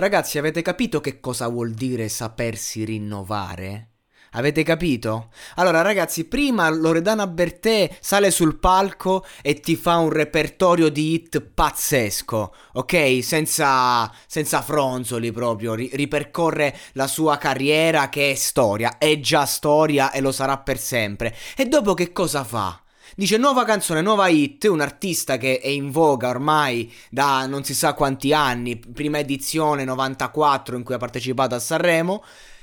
Ragazzi, 0.00 0.38
avete 0.38 0.62
capito 0.62 1.02
che 1.02 1.20
cosa 1.20 1.46
vuol 1.48 1.72
dire 1.72 2.08
sapersi 2.08 2.84
rinnovare? 2.84 3.88
Avete 4.30 4.62
capito? 4.62 5.28
Allora, 5.56 5.82
ragazzi, 5.82 6.24
prima 6.24 6.70
Loredana 6.70 7.26
Bertè 7.26 7.98
sale 8.00 8.30
sul 8.30 8.58
palco 8.58 9.26
e 9.42 9.60
ti 9.60 9.76
fa 9.76 9.98
un 9.98 10.08
repertorio 10.08 10.88
di 10.88 11.12
hit 11.12 11.42
pazzesco, 11.42 12.54
ok? 12.72 13.18
Senza, 13.22 14.10
senza 14.26 14.62
fronzoli 14.62 15.32
proprio, 15.32 15.74
ri- 15.74 15.90
ripercorre 15.92 16.74
la 16.92 17.06
sua 17.06 17.36
carriera 17.36 18.08
che 18.08 18.30
è 18.30 18.34
storia, 18.36 18.96
è 18.96 19.20
già 19.20 19.44
storia 19.44 20.12
e 20.12 20.22
lo 20.22 20.32
sarà 20.32 20.56
per 20.56 20.78
sempre. 20.78 21.36
E 21.54 21.66
dopo 21.66 21.92
che 21.92 22.10
cosa 22.10 22.42
fa? 22.42 22.82
Dice 23.16 23.36
nuova 23.38 23.64
canzone, 23.64 24.02
nuova 24.02 24.28
hit, 24.28 24.64
un 24.64 24.80
artista 24.80 25.36
che 25.36 25.58
è 25.58 25.66
in 25.66 25.90
voga 25.90 26.28
ormai 26.28 26.92
da 27.10 27.44
non 27.46 27.64
si 27.64 27.74
sa 27.74 27.92
quanti 27.94 28.32
anni, 28.32 28.76
prima 28.78 29.18
edizione 29.18 29.84
94 29.84 30.76
in 30.76 30.84
cui 30.84 30.94
ha 30.94 30.98
partecipato 30.98 31.56
a 31.56 31.58
Sanremo. 31.58 32.22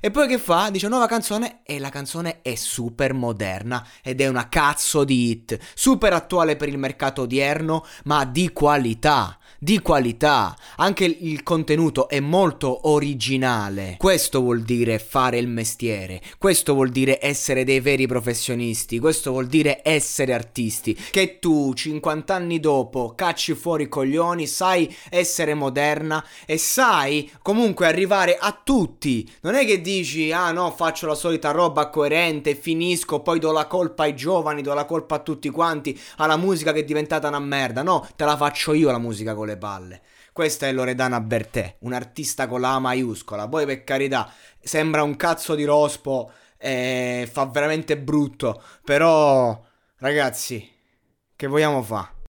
E 0.00 0.10
poi 0.12 0.28
che 0.28 0.38
fa? 0.38 0.70
Dice 0.70 0.86
nuova 0.86 1.06
canzone 1.06 1.60
e 1.64 1.80
la 1.80 1.88
canzone 1.88 2.40
è 2.42 2.54
super 2.54 3.14
moderna 3.14 3.84
ed 4.00 4.20
è 4.20 4.28
una 4.28 4.48
cazzo 4.48 5.02
di 5.02 5.30
hit, 5.30 5.58
super 5.74 6.12
attuale 6.12 6.54
per 6.54 6.68
il 6.68 6.78
mercato 6.78 7.22
odierno, 7.22 7.84
ma 8.04 8.24
di 8.24 8.52
qualità 8.52 9.38
di 9.60 9.80
qualità, 9.80 10.56
anche 10.76 11.04
il 11.04 11.42
contenuto 11.42 12.08
è 12.08 12.20
molto 12.20 12.88
originale. 12.88 13.96
Questo 13.98 14.40
vuol 14.40 14.62
dire 14.62 15.00
fare 15.00 15.38
il 15.38 15.48
mestiere, 15.48 16.22
questo 16.38 16.74
vuol 16.74 16.90
dire 16.90 17.18
essere 17.20 17.64
dei 17.64 17.80
veri 17.80 18.06
professionisti, 18.06 19.00
questo 19.00 19.32
vuol 19.32 19.46
dire 19.46 19.80
essere 19.82 20.32
artisti. 20.32 20.94
Che 20.94 21.38
tu 21.40 21.72
50 21.74 22.34
anni 22.34 22.60
dopo 22.60 23.14
cacci 23.16 23.54
fuori 23.54 23.84
i 23.84 23.88
coglioni, 23.88 24.46
sai 24.46 24.94
essere 25.10 25.54
moderna 25.54 26.24
e 26.46 26.56
sai 26.56 27.30
comunque 27.42 27.86
arrivare 27.86 28.36
a 28.38 28.56
tutti. 28.62 29.28
Non 29.40 29.54
è 29.54 29.64
che 29.64 29.80
dici 29.88 30.30
"Ah 30.32 30.52
no, 30.52 30.70
faccio 30.70 31.06
la 31.06 31.14
solita 31.14 31.50
roba 31.50 31.88
coerente, 31.88 32.54
finisco, 32.54 33.20
poi 33.20 33.38
do 33.38 33.52
la 33.52 33.66
colpa 33.66 34.02
ai 34.02 34.14
giovani, 34.14 34.60
do 34.60 34.74
la 34.74 34.84
colpa 34.84 35.16
a 35.16 35.18
tutti 35.20 35.48
quanti, 35.48 35.98
alla 36.16 36.36
musica 36.36 36.72
che 36.72 36.80
è 36.80 36.84
diventata 36.84 37.28
una 37.28 37.38
merda". 37.38 37.82
No, 37.82 38.06
te 38.14 38.24
la 38.24 38.36
faccio 38.36 38.74
io 38.74 38.90
la 38.90 38.98
musica 38.98 39.34
con 39.34 39.46
le 39.46 39.56
palle. 39.56 40.02
Questa 40.32 40.66
è 40.66 40.72
Loredana 40.72 41.20
Bertè, 41.20 41.78
un 41.80 41.94
artista 41.94 42.46
con 42.46 42.60
la 42.60 42.74
A 42.74 42.78
maiuscola. 42.78 43.48
Poi 43.48 43.64
per 43.66 43.82
carità, 43.84 44.30
sembra 44.60 45.02
un 45.02 45.16
cazzo 45.16 45.54
di 45.54 45.64
rospo 45.64 46.30
e 46.58 47.28
fa 47.30 47.46
veramente 47.46 47.96
brutto. 47.98 48.62
Però, 48.84 49.60
ragazzi, 49.98 50.70
che 51.34 51.46
vogliamo 51.46 51.82
fare? 51.82 52.17